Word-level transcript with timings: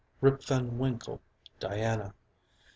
Rip 0.19 0.43
Van 0.43 0.79
Winkle. 0.79 1.21
Diana. 1.59 2.15